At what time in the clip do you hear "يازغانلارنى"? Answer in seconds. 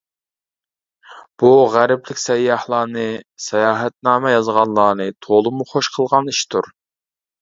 4.35-5.11